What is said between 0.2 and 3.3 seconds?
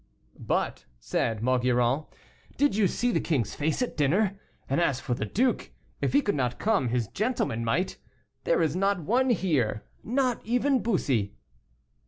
"But," said Maugiron, "did you see the